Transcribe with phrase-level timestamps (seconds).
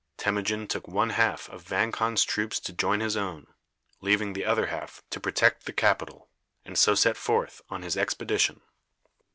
[0.17, 3.45] Temujin took one half of Vang Khan's troops to join his own,
[3.99, 6.27] leaving the other half to protect the capital,
[6.65, 8.61] and so set forth on his expedition.